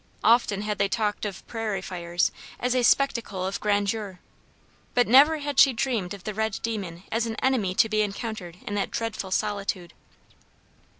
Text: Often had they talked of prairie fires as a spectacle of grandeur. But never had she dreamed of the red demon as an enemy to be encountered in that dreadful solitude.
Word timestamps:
Often 0.23 0.63
had 0.63 0.79
they 0.79 0.87
talked 0.87 1.25
of 1.25 1.45
prairie 1.45 1.79
fires 1.83 2.31
as 2.59 2.73
a 2.73 2.81
spectacle 2.83 3.45
of 3.45 3.59
grandeur. 3.59 4.19
But 4.95 5.07
never 5.07 5.37
had 5.37 5.59
she 5.59 5.73
dreamed 5.73 6.15
of 6.15 6.23
the 6.23 6.33
red 6.33 6.59
demon 6.63 7.03
as 7.11 7.27
an 7.27 7.35
enemy 7.35 7.75
to 7.75 7.87
be 7.87 8.01
encountered 8.01 8.57
in 8.65 8.73
that 8.73 8.89
dreadful 8.89 9.29
solitude. 9.29 9.93